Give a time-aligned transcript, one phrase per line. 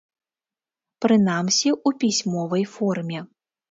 [1.05, 3.19] Прынамсі, у пісьмовай форме.